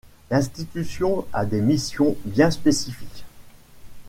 [0.31, 3.23] L'institution à des missions bien spécifiques.